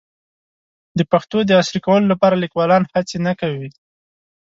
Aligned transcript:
د 0.97 0.99
پښتو 1.11 1.37
د 1.45 1.49
عصري 1.61 1.79
کولو 1.85 2.05
لپاره 2.13 2.41
لیکوالان 2.43 2.83
هڅې 2.93 3.17
نه 3.25 3.33
کوي. 3.39 3.69